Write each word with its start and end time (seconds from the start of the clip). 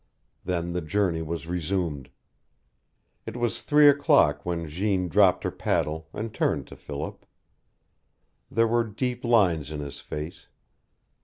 Then 0.43 0.73
the 0.73 0.81
journey 0.81 1.21
was 1.21 1.45
resumed. 1.45 2.09
It 3.27 3.37
was 3.37 3.61
three 3.61 3.87
o'clock 3.87 4.43
when 4.43 4.67
Jeanne 4.67 5.07
dropped 5.09 5.43
her 5.43 5.51
paddle 5.51 6.09
and 6.11 6.33
turned 6.33 6.65
to 6.69 6.75
Philip. 6.75 7.23
There 8.49 8.67
were 8.67 8.83
deep 8.83 9.23
lines 9.23 9.69
in 9.71 9.79
his 9.79 9.99
face. 9.99 10.47